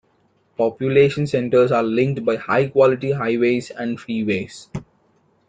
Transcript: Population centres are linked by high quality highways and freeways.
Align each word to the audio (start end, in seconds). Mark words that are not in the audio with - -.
Population 0.57 1.27
centres 1.27 1.71
are 1.71 1.83
linked 1.83 2.25
by 2.25 2.35
high 2.35 2.67
quality 2.67 3.11
highways 3.11 3.69
and 3.69 3.99
freeways. 3.99 4.65